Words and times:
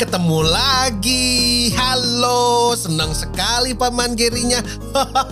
Ketemu 0.00 0.40
lagi. 0.48 1.68
Halo, 1.76 2.72
senang 2.72 3.12
sekali 3.12 3.76
Paman 3.76 4.16
Gerinya. 4.16 4.64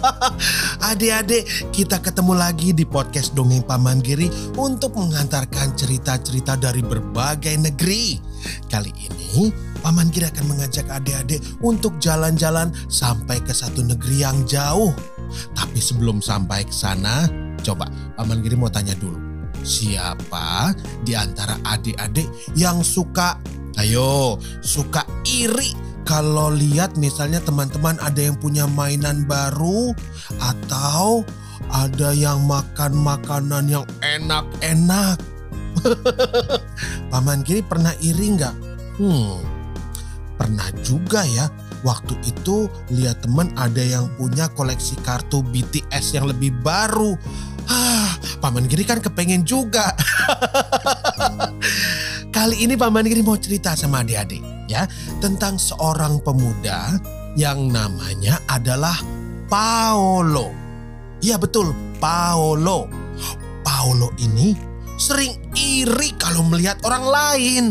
Adik-adik, 0.93 1.73
kita 1.73 1.97
ketemu 2.05 2.37
lagi 2.37 2.77
di 2.77 2.85
podcast 2.85 3.33
Dongeng 3.33 3.65
Paman 3.65 4.05
Geri 4.05 4.29
untuk 4.61 4.93
mengantarkan 5.01 5.73
cerita-cerita 5.73 6.61
dari 6.61 6.85
berbagai 6.85 7.57
negeri. 7.57 8.21
Kali 8.69 8.93
ini, 8.93 9.49
Paman 9.81 10.13
Geri 10.13 10.29
akan 10.29 10.45
mengajak 10.53 10.85
adik-adik 10.93 11.41
untuk 11.65 11.97
jalan-jalan 11.97 12.69
sampai 12.93 13.41
ke 13.41 13.57
satu 13.57 13.81
negeri 13.81 14.21
yang 14.21 14.45
jauh. 14.45 14.93
Tapi 15.57 15.81
sebelum 15.81 16.21
sampai 16.21 16.69
ke 16.69 16.75
sana, 16.77 17.25
coba 17.65 17.89
Paman 18.21 18.45
Geri 18.45 18.61
mau 18.61 18.69
tanya 18.69 18.93
dulu. 19.01 19.17
Siapa 19.65 20.77
di 21.09 21.17
antara 21.17 21.57
adik-adik 21.65 22.29
yang 22.53 22.85
suka 22.85 23.41
Ayo, 23.79 24.43
suka 24.59 25.07
iri 25.23 25.71
kalau 26.03 26.51
lihat 26.51 26.99
misalnya 26.99 27.39
teman-teman 27.39 27.95
ada 28.03 28.19
yang 28.19 28.35
punya 28.35 28.67
mainan 28.67 29.23
baru 29.23 29.95
atau 30.43 31.23
ada 31.71 32.11
yang 32.11 32.43
makan 32.43 32.99
makanan 32.99 33.71
yang 33.71 33.87
enak-enak. 34.03 35.23
Paman 37.15 37.47
kiri 37.47 37.63
pernah 37.63 37.95
iri 38.03 38.35
nggak? 38.35 38.57
Hmm, 38.99 39.47
pernah 40.35 40.67
juga 40.83 41.23
ya. 41.23 41.47
Waktu 41.87 42.19
itu 42.27 42.67
lihat 42.91 43.23
teman 43.23 43.55
ada 43.55 43.79
yang 43.79 44.11
punya 44.19 44.51
koleksi 44.51 44.99
kartu 45.07 45.47
BTS 45.47 46.19
yang 46.19 46.27
lebih 46.27 46.51
baru. 46.67 47.15
Ah, 47.71 48.19
Paman 48.43 48.67
Giri 48.67 48.83
kan 48.83 48.99
kepengen 48.99 49.47
juga. 49.47 49.95
Kali 52.39 52.55
ini 52.63 52.79
Paman 52.79 53.03
Giri 53.03 53.19
mau 53.27 53.35
cerita 53.35 53.75
sama 53.75 54.07
adik-adik 54.07 54.39
ya 54.71 54.87
tentang 55.19 55.59
seorang 55.59 56.23
pemuda 56.23 56.95
yang 57.35 57.67
namanya 57.67 58.39
adalah 58.47 58.95
Paolo. 59.51 60.55
Iya 61.19 61.35
betul, 61.35 61.75
Paolo. 61.99 62.87
Paolo 63.67 64.15
ini 64.23 64.55
sering 64.95 65.51
iri 65.59 66.15
kalau 66.15 66.47
melihat 66.47 66.79
orang 66.87 67.11
lain. 67.11 67.65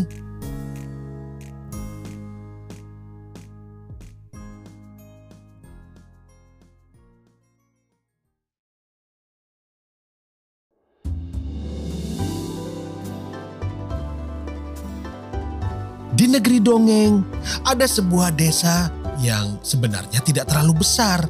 Negeri 16.28 16.60
dongeng, 16.60 17.24
ada 17.64 17.88
sebuah 17.88 18.36
desa 18.36 18.92
yang 19.24 19.64
sebenarnya 19.64 20.20
tidak 20.20 20.52
terlalu 20.52 20.84
besar, 20.84 21.24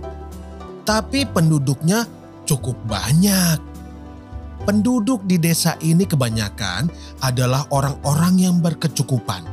tapi 0.81 1.21
penduduknya 1.29 2.09
cukup 2.49 2.73
banyak. 2.89 3.61
Penduduk 4.65 5.21
di 5.29 5.37
desa 5.37 5.77
ini 5.85 6.01
kebanyakan 6.09 6.89
adalah 7.21 7.69
orang-orang 7.69 8.41
yang 8.41 8.57
berkecukupan. 8.57 9.45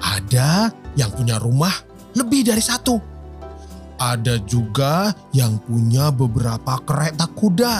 Ada 0.00 0.72
yang 0.96 1.12
punya 1.12 1.36
rumah 1.36 1.76
lebih 2.16 2.48
dari 2.48 2.64
satu. 2.64 2.96
Ada 4.00 4.40
juga 4.48 5.12
yang 5.36 5.60
punya 5.60 6.08
beberapa 6.08 6.80
kereta 6.82 7.28
kuda. 7.28 7.76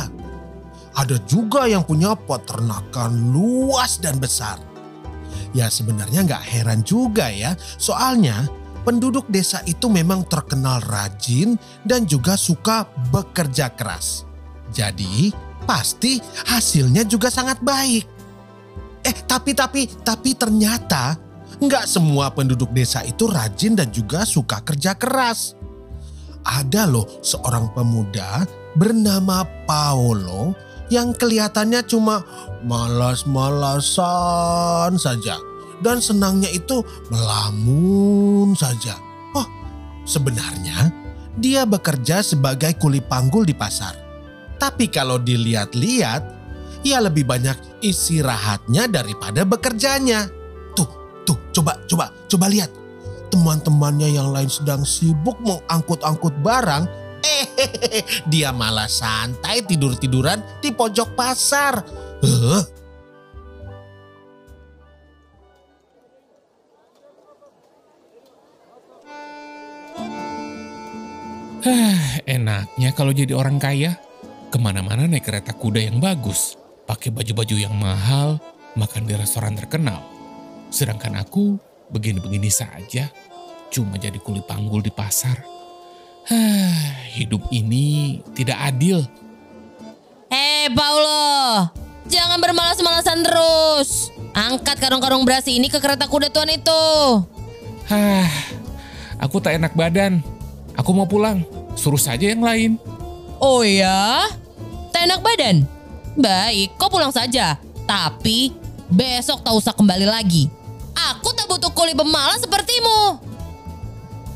Ada 1.00 1.16
juga 1.24 1.64
yang 1.64 1.82
punya 1.88 2.12
peternakan 2.12 3.32
luas 3.32 3.98
dan 4.04 4.20
besar. 4.20 4.73
Ya 5.54 5.70
sebenarnya 5.70 6.26
nggak 6.26 6.44
heran 6.50 6.82
juga 6.82 7.30
ya, 7.30 7.54
soalnya 7.78 8.50
penduduk 8.84 9.30
desa 9.32 9.64
itu 9.64 9.88
memang 9.88 10.28
terkenal 10.28 10.84
rajin 10.84 11.56
dan 11.86 12.04
juga 12.04 12.34
suka 12.34 12.90
bekerja 13.14 13.72
keras. 13.72 14.26
Jadi 14.74 15.32
pasti 15.64 16.20
hasilnya 16.50 17.08
juga 17.08 17.32
sangat 17.32 17.62
baik. 17.64 18.04
Eh 19.04 19.16
tapi 19.24 19.56
tapi 19.56 19.88
tapi 20.04 20.36
ternyata 20.36 21.16
nggak 21.62 21.86
semua 21.86 22.34
penduduk 22.34 22.74
desa 22.74 23.00
itu 23.06 23.30
rajin 23.30 23.78
dan 23.78 23.88
juga 23.94 24.28
suka 24.28 24.60
kerja 24.60 24.98
keras. 24.98 25.56
Ada 26.44 26.84
loh 26.84 27.08
seorang 27.24 27.72
pemuda 27.72 28.44
bernama 28.76 29.48
Paolo 29.64 30.52
yang 30.92 31.16
kelihatannya 31.16 31.80
cuma 31.88 32.20
malas-malasan 32.64 34.96
saja 35.00 35.38
dan 35.84 36.00
senangnya 36.00 36.48
itu 36.52 36.84
melamun 37.12 38.56
saja. 38.56 38.96
Oh, 39.36 39.44
sebenarnya 40.08 41.04
dia 41.36 41.66
bekerja 41.66 42.22
sebagai 42.22 42.78
kuli 42.78 43.02
panggul 43.02 43.44
di 43.44 43.54
pasar. 43.56 43.98
Tapi 44.54 44.86
kalau 44.88 45.18
dilihat-lihat, 45.18 46.22
ia 46.86 47.02
lebih 47.02 47.26
banyak 47.26 47.82
istirahatnya 47.82 48.86
daripada 48.86 49.42
bekerjanya. 49.42 50.30
Tuh, 50.78 50.86
tuh, 51.26 51.38
coba, 51.50 51.74
coba, 51.90 52.14
coba 52.30 52.46
lihat. 52.48 52.70
Teman-temannya 53.34 54.14
yang 54.14 54.30
lain 54.30 54.46
sedang 54.46 54.86
sibuk 54.86 55.34
mengangkut-angkut 55.42 56.38
barang, 56.38 56.86
dia 58.32 58.50
malah 58.52 58.88
santai 58.88 59.64
tidur-tiduran 59.64 60.42
di 60.60 60.70
pojok 60.70 61.16
pasar. 61.16 61.80
Huh? 62.24 62.62
Enaknya 72.28 72.92
kalau 72.92 73.12
jadi 73.16 73.32
orang 73.32 73.56
kaya. 73.56 73.96
Ke 74.52 74.62
mana-mana 74.62 75.10
naik 75.10 75.26
kereta 75.26 75.50
kuda 75.50 75.82
yang 75.82 75.98
bagus, 75.98 76.54
pakai 76.86 77.10
baju-baju 77.10 77.58
yang 77.58 77.74
mahal, 77.74 78.38
makan 78.78 79.02
di 79.02 79.18
restoran 79.18 79.58
terkenal. 79.58 79.98
Sedangkan 80.70 81.18
aku 81.18 81.58
begini-begini 81.90 82.54
saja, 82.54 83.10
cuma 83.74 83.98
jadi 83.98 84.14
kuli 84.22 84.46
panggul 84.46 84.78
di 84.78 84.94
pasar. 84.94 85.53
Hah, 86.24 87.04
hidup 87.16 87.44
ini 87.52 88.20
tidak 88.32 88.56
adil. 88.56 89.04
Eh 90.32 90.72
Paulo, 90.72 91.68
jangan 92.08 92.40
bermalas-malasan 92.40 93.20
terus. 93.20 94.08
Angkat 94.34 94.80
karung-karung 94.80 95.22
beras 95.22 95.46
ini 95.46 95.68
ke 95.70 95.78
kereta 95.78 96.08
kuda 96.08 96.32
tuan 96.32 96.50
itu. 96.50 96.84
Hah, 97.86 98.30
aku 99.20 99.38
tak 99.38 99.60
enak 99.60 99.76
badan. 99.76 100.24
Aku 100.74 100.90
mau 100.90 101.06
pulang, 101.06 101.44
suruh 101.78 102.00
saja 102.00 102.32
yang 102.32 102.42
lain. 102.42 102.80
Oh 103.38 103.62
ya? 103.62 104.26
Tak 104.90 105.06
enak 105.06 105.20
badan? 105.22 105.68
Baik, 106.18 106.74
kau 106.80 106.90
pulang 106.90 107.12
saja. 107.12 107.60
Tapi 107.84 108.50
besok 108.90 109.44
tak 109.44 109.54
usah 109.54 109.76
kembali 109.76 110.08
lagi. 110.08 110.48
Aku 110.94 111.36
tak 111.36 111.46
butuh 111.46 111.70
kuli 111.70 111.92
pemalas 111.92 112.40
sepertimu. 112.40 113.20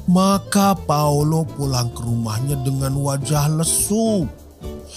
Maka 0.09 0.73
Paolo 0.73 1.45
pulang 1.45 1.93
ke 1.93 2.01
rumahnya 2.01 2.57
dengan 2.65 2.97
wajah 2.97 3.53
lesu. 3.61 4.25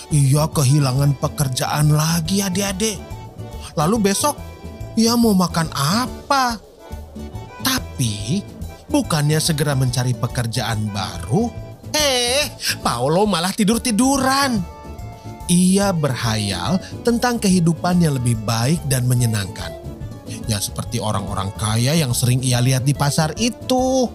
Ia 0.08 0.48
kehilangan 0.48 1.20
pekerjaan 1.20 1.92
lagi 1.92 2.40
adik-adik. 2.40 2.96
Lalu 3.76 4.12
besok 4.12 4.40
ia 4.96 5.16
mau 5.20 5.36
makan 5.36 5.68
apa? 5.76 6.60
Tapi 7.60 8.44
bukannya 8.92 9.40
segera 9.40 9.76
mencari 9.76 10.12
pekerjaan 10.12 10.92
baru, 10.92 11.48
eh 11.96 12.48
Paolo 12.84 13.24
malah 13.28 13.52
tidur-tiduran. 13.56 14.60
Ia 15.52 15.92
berhayal 15.92 16.80
tentang 17.04 17.36
kehidupan 17.36 18.00
yang 18.00 18.16
lebih 18.16 18.40
baik 18.48 18.80
dan 18.88 19.04
menyenangkan. 19.08 19.76
Ya 20.48 20.64
seperti 20.64 21.04
orang-orang 21.04 21.52
kaya 21.60 21.92
yang 21.96 22.16
sering 22.16 22.40
ia 22.40 22.64
lihat 22.64 22.88
di 22.88 22.96
pasar 22.96 23.36
itu. 23.36 24.08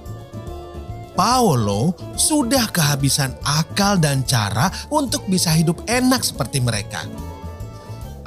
Paolo 1.16 1.96
sudah 2.14 2.68
kehabisan 2.68 3.32
akal 3.40 3.96
dan 3.96 4.20
cara 4.28 4.68
untuk 4.92 5.24
bisa 5.26 5.48
hidup 5.56 5.80
enak 5.88 6.20
seperti 6.20 6.60
mereka. 6.60 7.08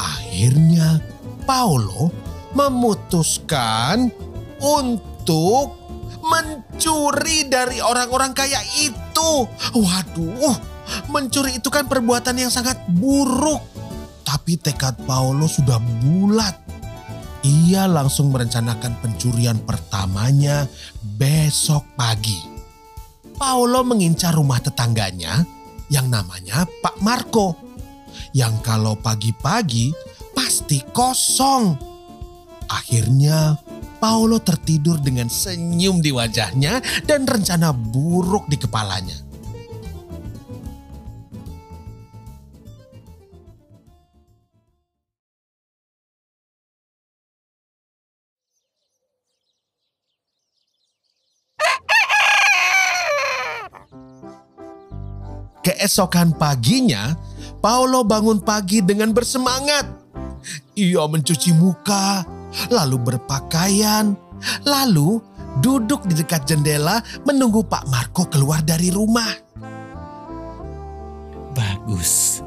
Akhirnya 0.02 0.98
Paulo 1.46 2.10
memutuskan 2.58 4.10
untuk 4.58 5.78
mencuri 6.26 7.46
dari 7.46 7.78
orang-orang 7.78 8.34
kaya 8.34 8.60
itu. 8.82 9.46
Waduh, 9.78 10.58
mencuri 11.14 11.62
itu 11.62 11.70
kan 11.70 11.86
perbuatan 11.86 12.42
yang 12.42 12.50
sangat 12.50 12.82
buruk. 12.90 13.62
Tapi 14.26 14.58
tekad 14.58 14.98
Paulo 15.06 15.46
sudah 15.46 15.78
bulat. 15.78 16.58
Ia 17.46 17.88
langsung 17.88 18.36
merencanakan 18.36 19.00
pencurian 19.00 19.62
pertamanya 19.64 20.68
besok 21.00 21.86
pagi. 21.96 22.59
Paulo 23.40 23.88
mengincar 23.88 24.36
rumah 24.36 24.60
tetangganya 24.60 25.48
yang 25.88 26.12
namanya 26.12 26.68
Pak 26.84 27.00
Marco. 27.00 27.56
Yang 28.36 28.60
kalau 28.68 29.00
pagi-pagi 29.00 29.96
pasti 30.36 30.84
kosong. 30.92 31.80
Akhirnya 32.68 33.56
Paulo 34.04 34.44
tertidur 34.44 35.00
dengan 35.00 35.32
senyum 35.32 36.04
di 36.04 36.12
wajahnya 36.12 36.84
dan 37.08 37.24
rencana 37.24 37.72
buruk 37.72 38.52
di 38.52 38.60
kepalanya. 38.60 39.29
Keesokan 55.70 56.34
paginya, 56.34 57.14
Paulo 57.62 58.02
bangun 58.02 58.42
pagi 58.42 58.82
dengan 58.82 59.14
bersemangat. 59.14 59.86
Ia 60.74 61.06
mencuci 61.06 61.54
muka, 61.54 62.26
lalu 62.74 62.98
berpakaian, 62.98 64.18
lalu 64.66 65.22
duduk 65.62 66.10
di 66.10 66.18
dekat 66.18 66.50
jendela 66.50 67.06
menunggu 67.22 67.62
Pak 67.62 67.86
Marco 67.86 68.26
keluar 68.26 68.66
dari 68.66 68.90
rumah. 68.90 69.30
Bagus, 71.54 72.42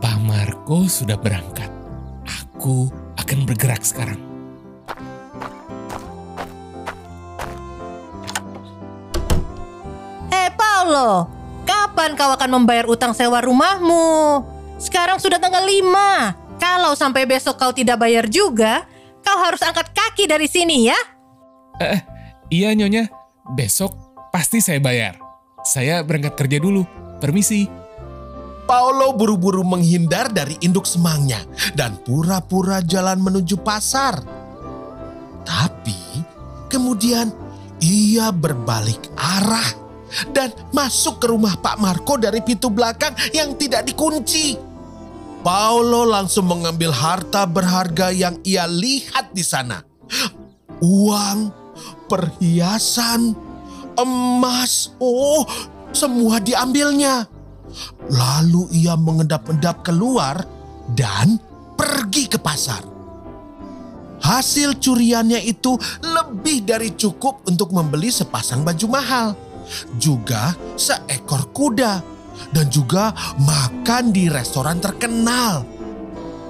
Pak 0.00 0.16
Marco 0.24 0.88
sudah 0.88 1.20
berangkat. 1.20 1.68
Aku 2.24 2.88
akan 3.20 3.44
bergerak 3.44 3.84
sekarang. 3.84 4.16
Hei 10.32 10.48
Paulo, 10.56 11.41
kapan 11.66 12.14
kau 12.18 12.30
akan 12.34 12.50
membayar 12.62 12.86
utang 12.86 13.12
sewa 13.16 13.42
rumahmu? 13.42 14.42
Sekarang 14.78 15.22
sudah 15.22 15.38
tanggal 15.38 15.62
5. 15.62 16.58
Kalau 16.58 16.92
sampai 16.94 17.26
besok 17.26 17.58
kau 17.58 17.74
tidak 17.74 17.98
bayar 17.98 18.26
juga, 18.30 18.86
kau 19.22 19.38
harus 19.42 19.62
angkat 19.62 19.90
kaki 19.90 20.30
dari 20.30 20.46
sini 20.46 20.90
ya. 20.90 20.98
Eh, 21.82 22.00
iya 22.50 22.70
Nyonya, 22.74 23.10
besok 23.54 23.94
pasti 24.30 24.62
saya 24.62 24.78
bayar. 24.78 25.18
Saya 25.62 26.02
berangkat 26.02 26.34
kerja 26.38 26.58
dulu. 26.58 26.82
Permisi. 27.22 27.66
Paulo 28.66 29.14
buru-buru 29.14 29.66
menghindar 29.66 30.30
dari 30.30 30.54
induk 30.62 30.86
semangnya 30.86 31.42
dan 31.74 31.98
pura-pura 32.02 32.78
jalan 32.82 33.18
menuju 33.18 33.58
pasar. 33.62 34.22
Tapi 35.42 35.98
kemudian 36.70 37.30
ia 37.82 38.30
berbalik 38.30 39.10
arah 39.18 39.81
dan 40.30 40.52
masuk 40.70 41.22
ke 41.22 41.26
rumah 41.30 41.56
Pak 41.58 41.76
Marco 41.80 42.20
dari 42.20 42.40
pintu 42.44 42.68
belakang 42.68 43.12
yang 43.32 43.56
tidak 43.56 43.88
dikunci. 43.88 44.56
Paulo 45.42 46.06
langsung 46.06 46.46
mengambil 46.46 46.94
harta 46.94 47.42
berharga 47.50 48.14
yang 48.14 48.38
ia 48.46 48.62
lihat 48.70 49.34
di 49.34 49.42
sana. 49.42 49.82
Uang, 50.78 51.50
perhiasan, 52.06 53.34
emas, 53.98 54.94
oh 55.02 55.42
semua 55.90 56.38
diambilnya. 56.38 57.26
Lalu 58.06 58.70
ia 58.84 58.94
mengendap-endap 58.94 59.82
keluar 59.82 60.46
dan 60.94 61.40
pergi 61.74 62.30
ke 62.30 62.38
pasar. 62.38 62.84
Hasil 64.22 64.78
curiannya 64.78 65.42
itu 65.42 65.74
lebih 65.98 66.62
dari 66.62 66.94
cukup 66.94 67.42
untuk 67.50 67.74
membeli 67.74 68.06
sepasang 68.14 68.62
baju 68.62 68.86
mahal, 68.86 69.34
juga 69.96 70.56
seekor 70.76 71.50
kuda, 71.52 72.02
dan 72.50 72.66
juga 72.72 73.12
makan 73.40 74.10
di 74.10 74.28
restoran 74.28 74.80
terkenal. 74.80 75.64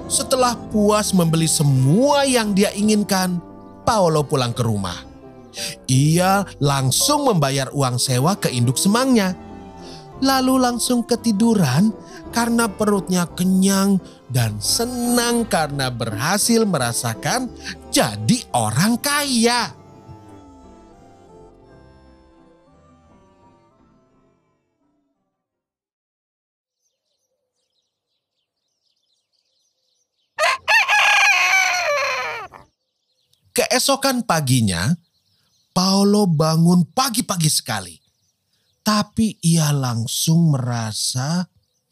Setelah 0.07 0.53
puas 0.69 1.15
membeli 1.15 1.47
semua 1.47 2.27
yang 2.27 2.51
dia 2.51 2.69
inginkan, 2.75 3.39
Paolo 3.83 4.23
pulang 4.23 4.51
ke 4.55 4.63
rumah. 4.63 4.99
Ia 5.85 6.45
langsung 6.57 7.29
membayar 7.29 7.69
uang 7.69 8.01
sewa 8.01 8.33
ke 8.33 8.49
induk 8.49 8.75
semangnya 8.79 9.37
lalu 10.23 10.55
langsung 10.55 11.03
ketiduran 11.03 11.91
karena 12.31 12.71
perutnya 12.71 13.27
kenyang 13.27 13.99
dan 14.31 14.57
senang 14.63 15.43
karena 15.45 15.91
berhasil 15.91 16.63
merasakan 16.63 17.51
jadi 17.91 18.47
orang 18.55 18.97
kaya. 18.97 19.75
Keesokan 33.73 34.21
paginya, 34.21 34.93
Paolo 35.73 36.29
bangun 36.29 36.85
pagi-pagi 36.93 37.49
sekali. 37.49 37.97
Tapi 38.85 39.41
ia 39.41 39.73
langsung 39.73 40.53
merasa, 40.53 41.41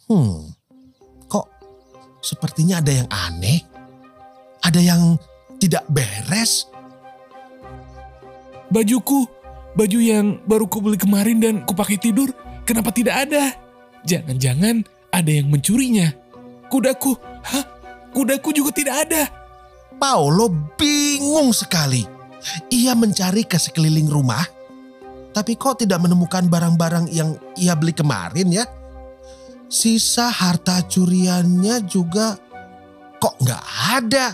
hmm, 0.06 0.62
kok 1.25 1.50
sepertinya 2.22 2.86
ada 2.86 2.94
yang 2.94 3.10
aneh? 3.10 3.66
Ada 4.62 4.78
yang 4.78 5.18
tidak 5.57 5.81
beres? 5.89 6.69
Bajuku, 8.69 9.25
baju 9.74 10.00
yang 10.06 10.38
baru 10.45 10.69
kubeli 10.69 11.01
kemarin 11.01 11.42
dan 11.42 11.66
kupakai 11.66 11.98
tidur, 11.98 12.30
kenapa 12.62 12.94
tidak 12.94 13.25
ada? 13.25 13.57
Jangan-jangan 14.06 14.86
ada 15.10 15.31
yang 15.34 15.50
mencurinya. 15.50 16.13
Kudaku, 16.69 17.18
hah? 17.42 17.66
Kudaku 18.13 18.54
juga 18.54 18.69
tidak 18.69 19.10
ada. 19.10 19.41
Paolo 20.01 20.50
bingung 20.74 21.53
sekali. 21.53 22.01
Ia 22.74 22.98
mencari 22.98 23.46
ke 23.46 23.62
sekeliling 23.62 24.10
rumah, 24.10 24.41
tapi 25.29 25.53
kok 25.53 25.86
tidak 25.86 26.01
menemukan 26.01 26.50
barang-barang 26.50 27.13
yang 27.13 27.38
ia 27.53 27.77
beli 27.77 27.93
kemarin 27.93 28.50
ya? 28.50 28.65
Sisa 29.70 30.34
harta 30.34 30.81
curiannya 30.89 31.86
juga 31.86 32.34
kok 33.22 33.38
nggak 33.46 33.65
ada. 34.01 34.27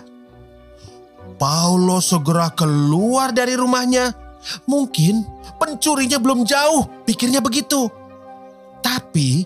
Paulo 1.36 2.00
segera 2.00 2.48
keluar 2.56 3.36
dari 3.36 3.60
rumahnya. 3.60 4.16
Mungkin 4.72 5.28
pencurinya 5.60 6.16
belum 6.16 6.48
jauh, 6.48 6.88
pikirnya 7.04 7.44
begitu. 7.44 7.92
Tapi 8.80 9.44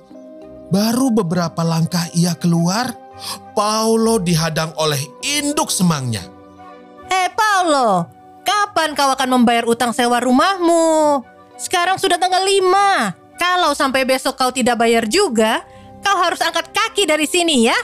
baru 0.70 1.10
beberapa 1.10 1.66
langkah 1.66 2.06
ia 2.14 2.38
keluar, 2.38 2.94
Paulo 3.52 4.18
dihadang 4.18 4.72
oleh 4.80 5.00
induk 5.22 5.70
semangnya. 5.70 6.24
Hei 7.12 7.28
Paulo, 7.36 8.08
kapan 8.48 8.96
kau 8.96 9.12
akan 9.12 9.30
membayar 9.40 9.68
utang 9.68 9.92
sewa 9.92 10.24
rumahmu? 10.24 11.22
Sekarang 11.60 12.00
sudah 12.00 12.18
tanggal 12.18 12.42
5. 12.42 13.38
Kalau 13.38 13.72
sampai 13.76 14.08
besok 14.08 14.38
kau 14.38 14.50
tidak 14.54 14.80
bayar 14.80 15.06
juga, 15.06 15.66
kau 16.02 16.18
harus 16.18 16.42
angkat 16.42 16.72
kaki 16.72 17.04
dari 17.06 17.28
sini 17.28 17.68
ya. 17.70 17.78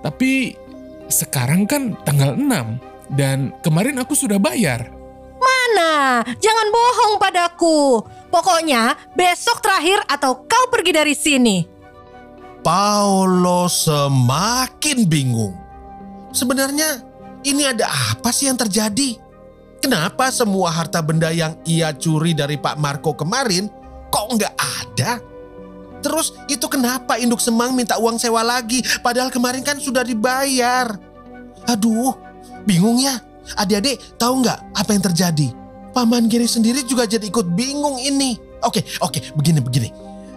Tapi 0.00 0.56
sekarang 1.08 1.68
kan 1.68 1.94
tanggal 2.04 2.36
6 2.36 3.14
dan 3.14 3.52
kemarin 3.60 3.98
aku 4.00 4.14
sudah 4.14 4.38
bayar. 4.40 4.88
Mana? 5.40 6.20
Jangan 6.38 6.68
bohong 6.68 7.14
padaku. 7.16 8.04
Pokoknya 8.30 8.94
besok 9.16 9.58
terakhir 9.64 10.04
atau 10.06 10.46
kau 10.46 10.64
pergi 10.70 10.92
dari 10.94 11.14
sini. 11.16 11.79
Paulo 12.60 13.64
semakin 13.66 15.08
bingung. 15.08 15.56
Sebenarnya 16.30 17.00
ini 17.42 17.64
ada 17.64 17.88
apa 17.88 18.28
sih 18.30 18.46
yang 18.52 18.60
terjadi? 18.60 19.16
Kenapa 19.80 20.28
semua 20.28 20.68
harta 20.68 21.00
benda 21.00 21.32
yang 21.32 21.56
ia 21.64 21.88
curi 21.96 22.36
dari 22.36 22.60
Pak 22.60 22.76
Marco 22.76 23.16
kemarin 23.16 23.72
kok 24.12 24.28
nggak 24.36 24.54
ada? 24.60 25.16
Terus 26.04 26.36
itu 26.52 26.68
kenapa 26.68 27.16
induk 27.16 27.40
semang 27.40 27.72
minta 27.72 27.96
uang 27.96 28.20
sewa 28.20 28.44
lagi 28.44 28.84
padahal 29.00 29.32
kemarin 29.32 29.64
kan 29.64 29.80
sudah 29.80 30.04
dibayar? 30.04 30.92
Aduh, 31.64 32.12
bingung 32.68 33.00
ya. 33.00 33.16
Adik-adik 33.56 34.20
tahu 34.20 34.44
nggak 34.44 34.58
apa 34.76 34.90
yang 34.92 35.04
terjadi? 35.12 35.48
Paman 35.96 36.28
Giri 36.30 36.46
sendiri 36.46 36.84
juga 36.84 37.08
jadi 37.08 37.24
ikut 37.24 37.56
bingung 37.56 37.98
ini. 37.98 38.36
Oke, 38.62 38.84
oke, 39.00 39.32
begini 39.34 39.58
begini. 39.64 39.88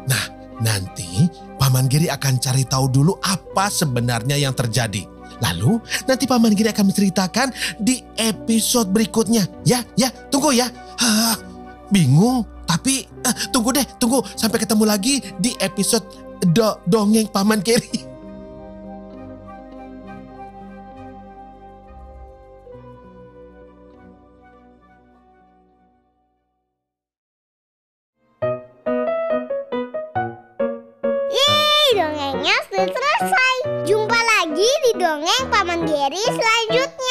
Nah, 0.08 0.24
nanti 0.64 1.28
Paman 1.64 1.88
Giri 1.88 2.12
akan 2.12 2.44
cari 2.44 2.68
tahu 2.68 2.92
dulu 2.92 3.16
apa 3.24 3.72
sebenarnya 3.72 4.36
yang 4.36 4.52
terjadi. 4.52 5.08
Lalu 5.40 5.80
nanti 6.04 6.28
Paman 6.28 6.52
Giri 6.52 6.68
akan 6.76 6.92
menceritakan 6.92 7.56
di 7.80 8.04
episode 8.20 8.92
berikutnya. 8.92 9.48
Ya, 9.64 9.80
ya, 9.96 10.12
tunggu 10.28 10.52
ya. 10.52 10.68
Hah, 11.00 11.40
bingung, 11.88 12.44
tapi 12.68 13.08
eh, 13.08 13.36
tunggu 13.56 13.72
deh, 13.72 13.88
tunggu 13.96 14.20
sampai 14.36 14.60
ketemu 14.60 14.84
lagi 14.84 15.24
di 15.40 15.56
episode 15.64 16.04
do 16.52 16.84
dongeng 16.84 17.32
Paman 17.32 17.64
Giri. 17.64 18.12
selesai. 32.74 33.56
Jumpa 33.86 34.18
lagi 34.18 34.66
di 34.66 34.92
dongeng 34.98 35.46
Paman 35.54 35.86
Geri 35.86 36.26
selanjutnya. 36.26 37.03